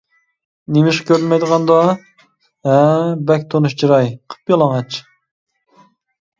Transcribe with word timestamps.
نېمىشقا 0.77 1.05
كۆرۈنمەيدىغاندۇ؟ 1.09 1.75
ھە، 2.69 2.79
بەك 3.29 3.47
تونۇش 3.55 3.79
چىراي، 3.85 4.13
قىپيالىڭاچ. 4.35 5.01